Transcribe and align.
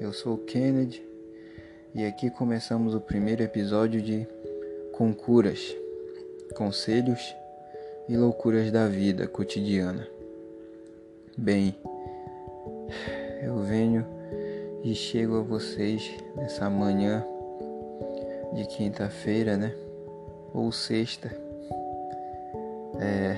eu 0.00 0.14
sou 0.14 0.34
o 0.34 0.38
Kennedy 0.38 1.06
e 1.94 2.06
aqui 2.06 2.30
começamos 2.30 2.94
o 2.94 3.00
primeiro 3.00 3.42
episódio 3.42 4.00
de 4.00 4.26
Concuras, 4.92 5.76
Conselhos 6.56 7.36
e 8.08 8.16
Loucuras 8.16 8.72
da 8.72 8.88
Vida 8.88 9.26
Cotidiana. 9.26 10.08
Bem, 11.36 11.76
eu 13.42 13.58
venho 13.58 14.06
e 14.82 14.94
chego 14.94 15.36
a 15.36 15.42
vocês 15.42 16.10
nessa 16.34 16.70
manhã 16.70 17.22
de 18.54 18.66
quinta-feira, 18.68 19.58
né? 19.58 19.74
Ou 20.54 20.72
sexta, 20.72 21.30
é, 22.98 23.36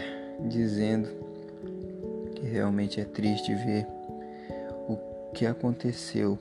dizendo 0.48 1.08
que 2.36 2.46
realmente 2.46 3.00
é 3.00 3.04
triste 3.04 3.52
ver 3.52 3.84
o 4.88 4.96
que 5.34 5.44
aconteceu 5.44 6.38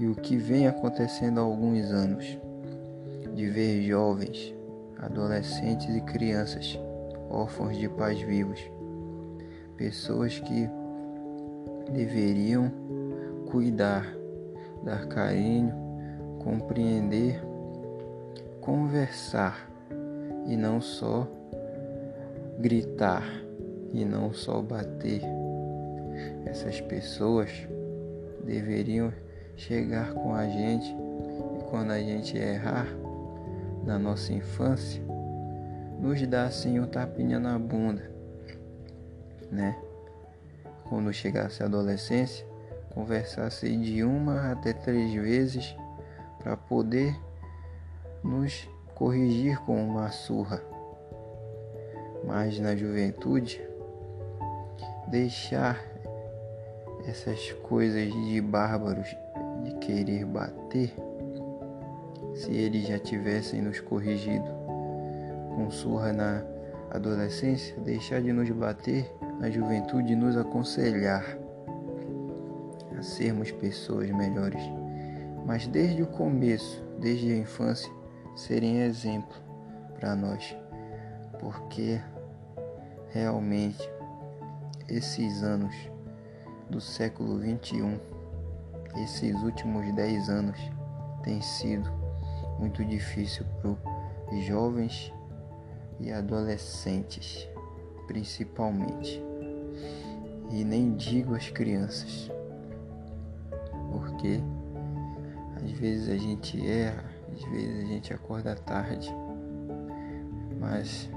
e 0.00 0.06
o 0.06 0.14
que 0.14 0.38
vem 0.38 0.66
acontecendo 0.66 1.38
há 1.38 1.42
alguns 1.42 1.90
anos, 1.90 2.38
de 3.34 3.46
ver 3.46 3.82
jovens, 3.82 4.54
adolescentes 4.98 5.94
e 5.94 6.00
crianças 6.00 6.80
órfãos 7.28 7.76
de 7.76 7.86
pais 7.86 8.18
vivos, 8.22 8.58
pessoas 9.76 10.40
que 10.40 10.68
deveriam 11.92 12.72
cuidar, 13.50 14.06
dar 14.82 15.06
carinho, 15.06 15.74
compreender, 16.42 17.38
conversar 18.62 19.70
e 20.46 20.56
não 20.56 20.80
só 20.80 21.28
gritar 22.58 23.24
e 23.92 24.02
não 24.02 24.32
só 24.32 24.62
bater. 24.62 25.20
Essas 26.46 26.80
pessoas 26.80 27.50
deveriam 28.44 29.12
chegar 29.60 30.14
com 30.14 30.34
a 30.34 30.48
gente 30.48 30.88
e 30.88 31.64
quando 31.68 31.90
a 31.90 31.98
gente 32.00 32.36
errar 32.36 32.86
na 33.84 33.98
nossa 33.98 34.32
infância, 34.32 35.02
nos 35.98 36.26
dá 36.26 36.44
assim 36.44 36.80
um 36.80 36.86
tapinha 36.86 37.38
na 37.38 37.58
bunda, 37.58 38.10
né? 39.50 39.78
Quando 40.88 41.12
chegasse 41.12 41.62
a 41.62 41.66
adolescência, 41.66 42.46
conversasse 42.94 43.76
de 43.76 44.02
uma 44.02 44.50
até 44.50 44.72
três 44.72 45.12
vezes 45.12 45.76
para 46.38 46.56
poder 46.56 47.14
nos 48.24 48.66
corrigir 48.94 49.60
com 49.60 49.82
uma 49.84 50.10
surra. 50.10 50.62
Mas 52.24 52.58
na 52.58 52.74
juventude, 52.74 53.60
deixar 55.08 55.78
essas 57.06 57.52
coisas 57.52 58.10
de 58.10 58.40
bárbaros 58.40 59.14
de 59.64 59.74
querer 59.76 60.24
bater, 60.24 60.94
se 62.34 62.52
eles 62.52 62.86
já 62.86 62.98
tivessem 62.98 63.60
nos 63.60 63.80
corrigido 63.80 64.48
com 65.54 65.70
surra 65.70 66.12
na 66.12 66.42
adolescência, 66.90 67.78
deixar 67.80 68.22
de 68.22 68.32
nos 68.32 68.48
bater 68.50 69.10
na 69.38 69.50
juventude 69.50 70.12
e 70.12 70.16
nos 70.16 70.36
aconselhar 70.36 71.24
a 72.98 73.02
sermos 73.02 73.50
pessoas 73.50 74.10
melhores. 74.10 74.62
Mas 75.46 75.66
desde 75.66 76.02
o 76.02 76.06
começo, 76.06 76.82
desde 76.98 77.32
a 77.32 77.36
infância, 77.36 77.90
serem 78.36 78.82
exemplo 78.82 79.36
para 79.98 80.14
nós, 80.14 80.56
porque 81.38 82.00
realmente 83.10 83.88
esses 84.88 85.42
anos 85.42 85.74
do 86.68 86.80
século 86.80 87.38
21 87.38 87.98
esses 88.96 89.34
últimos 89.42 89.92
10 89.94 90.28
anos 90.28 90.58
têm 91.22 91.40
sido 91.40 91.90
muito 92.58 92.84
difícil 92.84 93.44
para 93.60 94.40
jovens 94.40 95.12
e 95.98 96.12
adolescentes, 96.12 97.48
principalmente. 98.06 99.22
E 100.50 100.64
nem 100.64 100.94
digo 100.94 101.34
as 101.34 101.48
crianças, 101.48 102.30
porque 103.92 104.40
às 105.62 105.70
vezes 105.72 106.08
a 106.08 106.16
gente 106.16 106.66
erra, 106.66 107.04
às 107.32 107.42
vezes 107.44 107.84
a 107.84 107.86
gente 107.86 108.12
acorda 108.12 108.56
tarde, 108.56 109.14
mas 110.58 111.08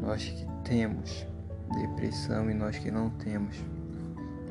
nós 0.00 0.24
que 0.24 0.46
temos 0.64 1.26
depressão 1.74 2.50
e 2.50 2.54
nós 2.54 2.78
que 2.78 2.90
não 2.90 3.10
temos 3.10 3.56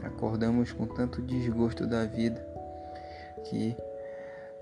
Acordamos 0.03 0.71
com 0.71 0.87
tanto 0.87 1.21
desgosto 1.21 1.85
da 1.85 2.05
vida 2.05 2.45
que 3.45 3.75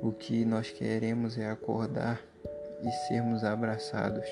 o 0.02 0.12
que 0.12 0.46
nós 0.46 0.70
queremos 0.72 1.38
é 1.38 1.50
acordar 1.50 2.22
e 2.82 2.92
sermos 3.08 3.44
abraçados. 3.44 4.26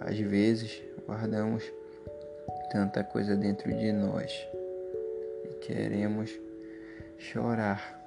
Às 0.00 0.18
vezes 0.18 0.82
guardamos 1.06 1.64
tanta 2.70 3.02
coisa 3.02 3.34
dentro 3.34 3.72
de 3.72 3.92
nós 3.92 4.46
e 5.44 5.54
queremos 5.60 6.30
chorar, 7.16 7.98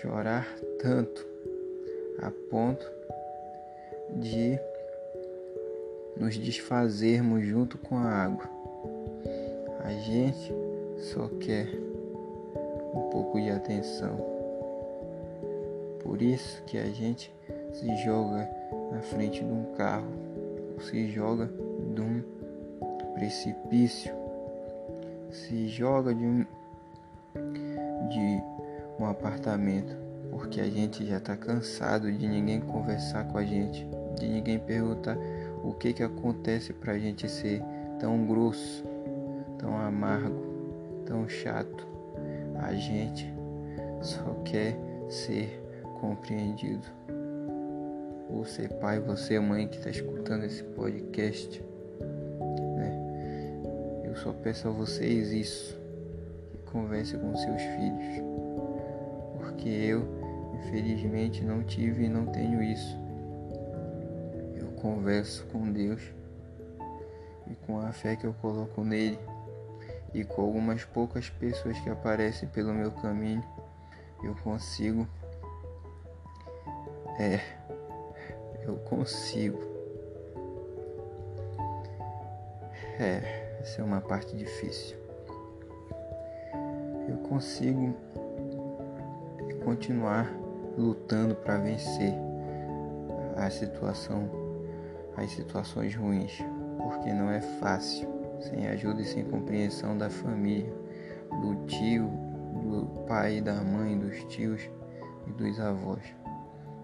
chorar 0.00 0.46
tanto 0.80 1.26
a 2.18 2.30
ponto 2.50 2.90
de 4.16 4.58
nos 6.16 6.36
desfazermos 6.36 7.44
junto 7.44 7.76
com 7.78 7.96
a 7.98 8.08
água. 8.08 8.48
A 9.84 9.92
gente 9.92 10.52
só 11.04 11.28
quer 11.38 11.68
um 12.94 13.10
pouco 13.10 13.38
de 13.38 13.50
atenção. 13.50 14.16
Por 16.02 16.22
isso 16.22 16.62
que 16.64 16.78
a 16.78 16.86
gente 16.86 17.32
se 17.72 17.94
joga 18.04 18.48
na 18.90 19.00
frente 19.02 19.44
de 19.44 19.50
um 19.50 19.64
carro, 19.76 20.08
se 20.80 21.10
joga 21.10 21.50
de 21.94 22.00
um 22.00 22.22
precipício, 23.14 24.14
se 25.30 25.68
joga 25.68 26.14
de 26.14 26.24
um 26.24 26.46
de 28.08 28.42
um 28.98 29.06
apartamento, 29.06 29.96
porque 30.30 30.60
a 30.60 30.70
gente 30.70 31.04
já 31.04 31.18
está 31.18 31.36
cansado 31.36 32.10
de 32.10 32.28
ninguém 32.28 32.60
conversar 32.60 33.24
com 33.24 33.38
a 33.38 33.44
gente, 33.44 33.86
de 34.18 34.28
ninguém 34.28 34.58
perguntar 34.58 35.18
o 35.62 35.72
que 35.72 35.92
que 35.92 36.02
acontece 36.02 36.72
para 36.72 36.92
a 36.92 36.98
gente 36.98 37.28
ser 37.28 37.62
tão 37.98 38.24
grosso, 38.26 38.84
tão 39.58 39.76
amargo 39.76 40.53
tão 41.06 41.28
chato. 41.28 41.86
A 42.56 42.74
gente 42.74 43.32
só 44.02 44.34
quer 44.44 44.76
ser 45.08 45.62
compreendido. 46.00 46.86
Você 48.30 48.68
pai, 48.68 48.98
você 49.00 49.38
mãe 49.38 49.68
que 49.68 49.76
está 49.76 49.90
escutando 49.90 50.44
esse 50.44 50.62
podcast, 50.62 51.62
né? 52.76 54.02
Eu 54.04 54.16
só 54.16 54.32
peço 54.32 54.68
a 54.68 54.70
vocês 54.70 55.30
isso, 55.30 55.78
que 56.50 56.58
converse 56.70 57.16
com 57.16 57.36
seus 57.36 57.62
filhos, 57.62 58.22
porque 59.38 59.68
eu, 59.68 60.04
infelizmente, 60.58 61.44
não 61.44 61.62
tive 61.62 62.04
e 62.04 62.08
não 62.08 62.26
tenho 62.26 62.62
isso. 62.62 62.98
Eu 64.56 64.66
converso 64.80 65.46
com 65.46 65.70
Deus 65.70 66.02
e 67.46 67.54
com 67.66 67.78
a 67.78 67.92
fé 67.92 68.16
que 68.16 68.26
eu 68.26 68.34
coloco 68.34 68.82
nele 68.82 69.18
e 70.14 70.24
com 70.24 70.42
algumas 70.42 70.84
poucas 70.84 71.28
pessoas 71.28 71.78
que 71.80 71.90
aparecem 71.90 72.48
pelo 72.48 72.72
meu 72.72 72.92
caminho, 72.92 73.44
eu 74.22 74.34
consigo. 74.36 75.06
É, 77.18 77.40
eu 78.62 78.76
consigo. 78.76 79.58
É, 82.98 83.58
essa 83.60 83.82
é 83.82 83.84
uma 83.84 84.00
parte 84.00 84.36
difícil. 84.36 84.96
Eu 87.08 87.16
consigo 87.28 87.92
continuar 89.64 90.32
lutando 90.78 91.34
para 91.34 91.56
vencer 91.56 92.14
a 93.36 93.50
situação, 93.50 94.30
as 95.16 95.30
situações 95.32 95.94
ruins, 95.96 96.38
porque 96.78 97.12
não 97.12 97.30
é 97.30 97.40
fácil 97.40 98.13
sem 98.40 98.68
ajuda 98.68 99.02
e 99.02 99.04
sem 99.04 99.24
compreensão 99.24 99.96
da 99.96 100.10
família, 100.10 100.72
do 101.40 101.66
tio, 101.66 102.08
do 102.08 103.04
pai, 103.06 103.40
da 103.40 103.54
mãe, 103.62 103.98
dos 103.98 104.24
tios 104.24 104.60
e 105.26 105.32
dos 105.32 105.58
avós. 105.60 106.02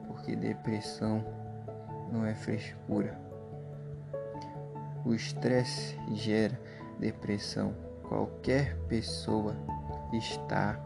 Porque 0.07 0.35
depressão 0.37 1.25
não 2.13 2.25
é 2.25 2.35
frescura. 2.35 3.19
O 5.05 5.15
estresse 5.15 5.97
gera 6.13 6.59
depressão. 6.99 7.75
Qualquer 8.03 8.77
pessoa 8.89 9.55
está 10.13 10.79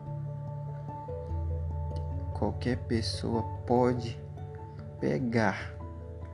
qualquer 2.35 2.77
pessoa 2.77 3.43
pode 3.67 4.21
pegar, 5.01 5.75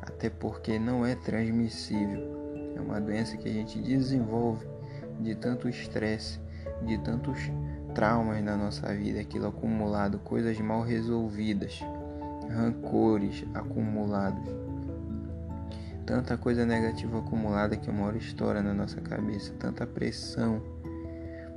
até 0.03 0.29
porque 0.29 0.79
não 0.79 1.07
é 1.07 1.15
transmissível 1.15 2.30
é 2.81 2.83
uma 2.83 3.01
doença 3.01 3.37
que 3.37 3.49
a 3.49 3.53
gente 3.53 3.79
desenvolve 3.79 4.67
de 5.21 5.35
tanto 5.35 5.69
estresse, 5.69 6.41
de 6.83 6.99
tantos 6.99 7.39
traumas 7.95 8.43
na 8.43 8.57
nossa 8.57 8.93
vida, 8.95 9.21
aquilo 9.21 9.49
acumulado, 9.49 10.19
coisas 10.21 10.59
mal 10.61 10.83
resolvidas, 10.83 11.81
rancores 12.49 13.45
acumulados, 13.55 14.45
tanta 16.07 16.37
coisa 16.37 16.65
negativa 16.65 17.19
acumulada 17.19 17.77
que 17.77 17.91
uma 17.91 18.07
hora 18.07 18.17
estoura 18.17 18.63
na 18.63 18.73
nossa 18.73 19.01
cabeça, 19.01 19.53
tanta 19.59 19.87
pressão 19.87 20.63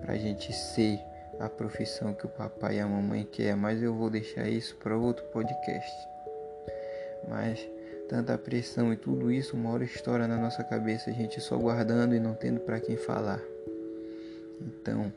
para 0.02 0.14
a 0.14 0.18
gente 0.18 0.52
ser 0.52 1.00
a 1.40 1.50
profissão 1.50 2.14
que 2.14 2.26
o 2.26 2.30
papai 2.30 2.78
e 2.78 2.80
a 2.80 2.88
mamãe 2.88 3.24
quer, 3.24 3.56
mas 3.56 3.82
eu 3.82 3.94
vou 3.94 4.10
deixar 4.10 4.48
isso 4.48 4.76
para 4.76 4.98
outro 4.98 5.26
podcast. 5.26 5.92
Mas 7.28 7.68
tanta 8.08 8.38
pressão 8.38 8.94
e 8.94 8.96
tudo 8.96 9.32
isso 9.32 9.56
uma 9.56 9.72
hora 9.72 9.84
estoura 9.84 10.28
na 10.28 10.38
nossa 10.38 10.64
cabeça, 10.64 11.10
a 11.10 11.14
gente 11.14 11.40
só 11.42 11.58
guardando 11.58 12.16
e 12.16 12.20
não 12.20 12.34
tendo 12.34 12.60
para 12.60 12.80
quem 12.80 12.98
falar. 12.98 13.42
Então, 14.62 15.12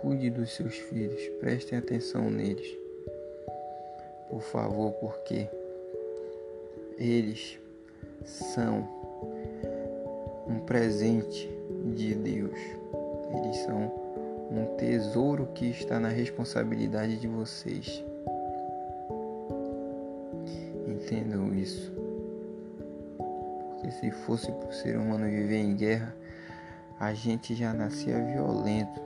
cuide 0.00 0.30
dos 0.30 0.54
seus 0.54 0.74
filhos, 0.74 1.20
prestem 1.40 1.78
atenção 1.78 2.30
neles. 2.30 2.76
Por 4.28 4.42
favor, 4.42 4.92
porque 4.92 5.48
eles 6.98 7.58
são 8.24 8.86
um 10.46 10.60
presente 10.60 11.48
de 11.94 12.14
Deus. 12.14 12.58
Eles 13.34 13.56
são 13.58 13.92
um 14.50 14.76
tesouro 14.76 15.46
que 15.54 15.66
está 15.70 16.00
na 16.00 16.08
responsabilidade 16.08 17.16
de 17.16 17.28
vocês. 17.28 18.02
Entendam 20.88 21.54
isso. 21.54 21.92
Porque 23.68 23.90
se 23.90 24.10
fosse 24.10 24.50
para 24.50 24.68
o 24.68 24.72
ser 24.72 24.96
humano 24.96 25.26
viver 25.26 25.58
em 25.58 25.76
guerra, 25.76 26.14
a 26.98 27.12
gente 27.12 27.54
já 27.54 27.74
nascia 27.74 28.18
violento. 28.24 29.00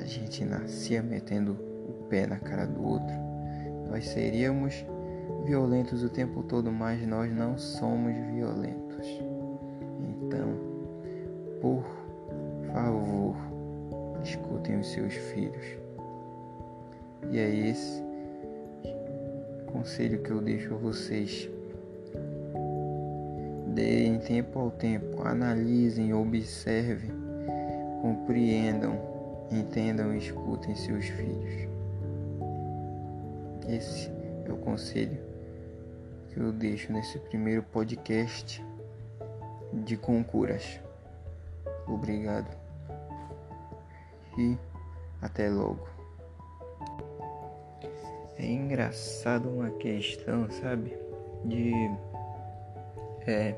A 0.00 0.04
gente 0.04 0.44
nascia 0.44 1.02
metendo 1.02 1.52
o 1.52 2.06
pé 2.08 2.26
na 2.26 2.38
cara 2.38 2.66
do 2.66 2.82
outro. 2.82 3.14
Nós 3.90 4.08
seríamos 4.08 4.84
violentos 5.44 6.02
o 6.02 6.08
tempo 6.08 6.42
todo, 6.42 6.72
mas 6.72 7.06
nós 7.06 7.30
não 7.30 7.58
somos 7.58 8.14
violentos. 8.32 9.06
Então, 10.00 10.58
por 11.60 11.84
favor, 12.72 13.36
escutem 14.22 14.80
os 14.80 14.90
seus 14.90 15.12
filhos. 15.14 15.78
E 17.30 17.38
é 17.38 17.54
esse 17.54 18.03
conselho 19.74 20.22
que 20.22 20.30
eu 20.30 20.40
deixo 20.40 20.72
a 20.72 20.76
vocês. 20.76 21.50
Deem 23.74 24.20
tempo 24.20 24.60
ao 24.60 24.70
tempo, 24.70 25.20
analisem, 25.26 26.14
observem, 26.14 27.10
compreendam, 28.00 28.96
entendam 29.50 30.14
e 30.14 30.18
escutem 30.18 30.76
seus 30.76 31.06
filhos. 31.06 31.68
Esse 33.68 34.12
é 34.46 34.52
o 34.52 34.56
conselho 34.58 35.18
que 36.28 36.38
eu 36.38 36.52
deixo 36.52 36.92
nesse 36.92 37.18
primeiro 37.18 37.64
podcast 37.64 38.64
de 39.72 39.96
Concuras. 39.96 40.78
Obrigado 41.88 42.56
e 44.38 44.56
até 45.20 45.50
logo. 45.50 45.93
É 48.38 48.46
engraçado 48.46 49.48
uma 49.48 49.70
questão, 49.70 50.50
sabe? 50.50 50.96
De. 51.44 51.72
É. 53.26 53.54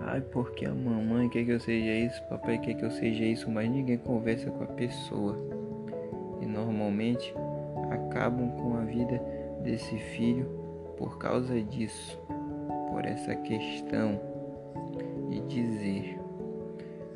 Ai, 0.00 0.20
porque 0.20 0.64
a 0.64 0.74
mamãe 0.74 1.28
quer 1.28 1.44
que 1.44 1.50
eu 1.50 1.60
seja 1.60 1.92
isso, 1.92 2.22
papai 2.24 2.58
quer 2.58 2.74
que 2.74 2.84
eu 2.84 2.90
seja 2.90 3.22
isso, 3.22 3.50
mas 3.50 3.70
ninguém 3.70 3.98
conversa 3.98 4.50
com 4.50 4.64
a 4.64 4.68
pessoa. 4.68 5.38
E 6.40 6.46
normalmente 6.46 7.34
acabam 7.90 8.50
com 8.52 8.76
a 8.76 8.84
vida 8.84 9.18
desse 9.62 9.96
filho 9.98 10.46
por 10.96 11.18
causa 11.18 11.60
disso, 11.62 12.18
por 12.90 13.04
essa 13.04 13.34
questão 13.36 14.20
de 15.28 15.40
dizer: 15.42 16.18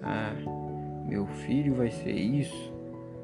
Ah, 0.03 0.35
meu 1.07 1.27
filho 1.27 1.75
vai 1.75 1.91
ser 1.91 2.13
isso, 2.13 2.73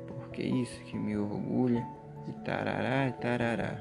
porque 0.06 0.42
é 0.42 0.46
isso 0.46 0.82
que 0.84 0.96
me 0.96 1.16
orgulha, 1.16 1.86
e 2.28 2.32
tarará, 2.44 2.89
tarará. 3.12 3.78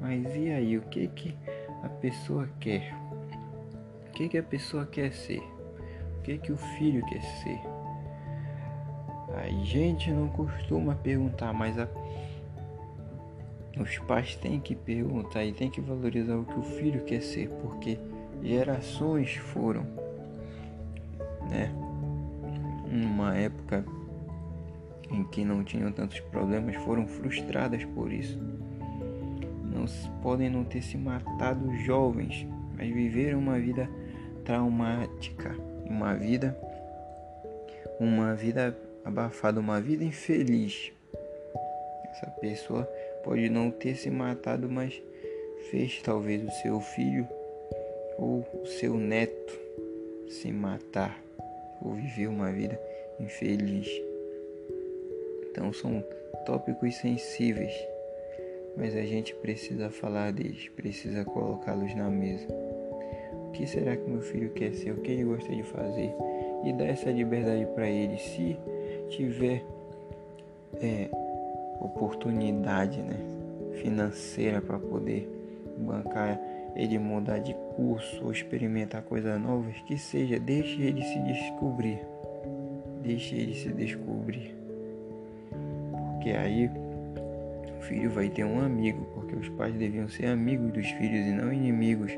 Mas 0.00 0.34
e 0.34 0.50
aí, 0.50 0.78
o 0.78 0.82
que 0.82 1.06
que 1.08 1.36
a 1.82 1.88
pessoa 1.88 2.48
quer? 2.58 2.94
O 4.08 4.12
que 4.12 4.28
que 4.28 4.38
a 4.38 4.42
pessoa 4.42 4.86
quer 4.86 5.12
ser? 5.12 5.42
O 6.18 6.22
que 6.22 6.38
que 6.38 6.52
o 6.52 6.56
filho 6.56 7.04
quer 7.06 7.22
ser? 7.22 7.60
A 9.34 9.48
gente 9.64 10.10
não 10.10 10.28
costuma 10.28 10.94
perguntar, 10.94 11.52
mas 11.52 11.78
a... 11.78 11.88
os 13.78 13.98
pais 14.00 14.36
têm 14.36 14.58
que 14.60 14.74
perguntar 14.74 15.44
e 15.44 15.52
têm 15.52 15.70
que 15.70 15.80
valorizar 15.80 16.36
o 16.36 16.44
que 16.44 16.58
o 16.58 16.62
filho 16.62 17.04
quer 17.04 17.20
ser, 17.20 17.48
porque 17.62 17.98
gerações 18.42 19.36
foram, 19.36 19.86
né? 21.48 21.70
Numa 22.90 23.36
época 23.36 23.84
em 25.10 25.24
que 25.24 25.44
não 25.44 25.64
tinham 25.64 25.90
tantos 25.92 26.20
problemas 26.20 26.76
foram 26.76 27.06
frustradas 27.06 27.84
por 27.84 28.12
isso. 28.12 28.38
Não 29.64 29.84
podem 30.22 30.50
não 30.50 30.64
ter 30.64 30.82
se 30.82 30.96
matado 30.96 31.74
jovens, 31.78 32.46
mas 32.76 32.92
viveram 32.92 33.38
uma 33.38 33.58
vida 33.58 33.88
traumática, 34.44 35.54
uma 35.86 36.14
vida 36.14 36.56
uma 38.00 38.34
vida 38.34 38.74
abafada, 39.04 39.60
uma 39.60 39.78
vida 39.78 40.02
infeliz. 40.02 40.90
Essa 42.10 42.30
pessoa 42.40 42.84
pode 43.22 43.50
não 43.50 43.70
ter 43.70 43.94
se 43.94 44.10
matado, 44.10 44.70
mas 44.70 45.00
fez 45.70 46.00
talvez 46.02 46.42
o 46.42 46.50
seu 46.50 46.80
filho 46.80 47.28
ou 48.16 48.46
o 48.62 48.66
seu 48.66 48.94
neto 48.94 49.60
se 50.28 50.50
matar 50.50 51.22
ou 51.82 51.92
viver 51.92 52.28
uma 52.28 52.50
vida 52.50 52.80
infeliz. 53.18 54.09
Então 55.60 55.74
são 55.74 56.02
tópicos 56.46 56.96
sensíveis, 56.96 57.74
mas 58.78 58.96
a 58.96 59.02
gente 59.02 59.34
precisa 59.34 59.90
falar 59.90 60.32
deles, 60.32 60.70
precisa 60.70 61.22
colocá-los 61.22 61.94
na 61.94 62.08
mesa. 62.08 62.46
O 63.46 63.50
que 63.52 63.66
será 63.66 63.94
que 63.94 64.08
meu 64.08 64.22
filho 64.22 64.48
quer 64.54 64.72
ser? 64.72 64.92
O 64.92 65.02
que 65.02 65.10
ele 65.10 65.24
gosta 65.24 65.54
de 65.54 65.62
fazer? 65.64 66.14
E 66.64 66.72
dar 66.72 66.86
essa 66.86 67.10
liberdade 67.10 67.66
para 67.74 67.86
ele, 67.86 68.16
se 68.16 68.56
tiver 69.10 69.62
é, 70.80 71.10
oportunidade 71.78 73.02
né, 73.02 73.18
financeira 73.82 74.62
para 74.62 74.78
poder 74.78 75.28
bancar 75.76 76.40
ele 76.74 76.98
mudar 76.98 77.36
de 77.36 77.54
curso 77.76 78.24
ou 78.24 78.32
experimentar 78.32 79.02
coisas 79.02 79.38
novas, 79.38 79.78
que 79.80 79.98
seja, 79.98 80.38
deixe 80.40 80.80
ele 80.80 81.02
se 81.02 81.18
descobrir. 81.18 82.00
Deixe 83.02 83.34
ele 83.34 83.54
se 83.54 83.68
descobrir. 83.68 84.59
Porque 86.20 86.36
aí 86.36 86.70
o 87.78 87.80
filho 87.80 88.10
vai 88.10 88.28
ter 88.28 88.44
um 88.44 88.60
amigo, 88.60 89.06
porque 89.14 89.34
os 89.36 89.48
pais 89.48 89.74
deviam 89.74 90.06
ser 90.06 90.26
amigos 90.26 90.70
dos 90.70 90.86
filhos 90.86 91.26
e 91.26 91.32
não 91.32 91.50
inimigos, 91.50 92.12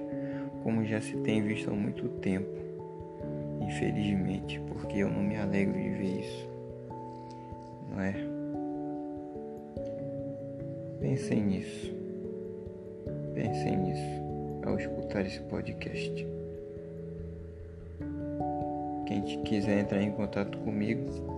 como 0.64 0.84
já 0.84 1.00
se 1.00 1.16
tem 1.18 1.40
visto 1.40 1.70
há 1.70 1.72
muito 1.72 2.08
tempo. 2.18 2.50
Infelizmente, 3.60 4.60
porque 4.66 4.98
eu 4.98 5.08
não 5.08 5.22
me 5.22 5.36
alegro 5.36 5.80
de 5.80 5.88
ver 5.90 6.18
isso. 6.18 6.50
Não 7.90 8.00
é? 8.00 8.14
Pensem 11.00 11.44
nisso. 11.44 11.94
Pensem 13.36 13.76
nisso 13.76 14.22
ao 14.66 14.76
escutar 14.76 15.24
esse 15.24 15.40
podcast. 15.42 16.26
Quem 19.06 19.22
quiser 19.44 19.78
entrar 19.78 20.02
em 20.02 20.10
contato 20.10 20.58
comigo, 20.58 21.31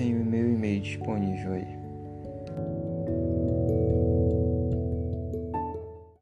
tem 0.00 0.18
o 0.18 0.24
meu 0.24 0.50
e-mail 0.54 0.80
disponível 0.80 1.52
aí. 1.52 1.79